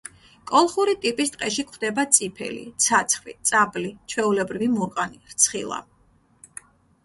კოლხური 0.51 0.95
ტიპის 1.03 1.31
ტყეში 1.35 1.65
გვხვდება 1.67 2.05
წიფელი, 2.19 2.65
ცაცხვი, 2.87 3.37
წაბლი, 3.53 3.93
ჩვეულებრივი 4.15 4.73
მურყანი, 4.81 5.25
რცხილა. 5.37 5.83